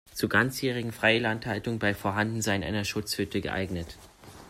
Zur 0.15 0.29
ganzjährigen 0.29 0.91
Freilandhaltung 0.93 1.77
bei 1.77 1.93
Vorhandensein 1.93 2.63
einer 2.63 2.85
Schutzhütte 2.85 3.39
geeignet. 3.39 3.99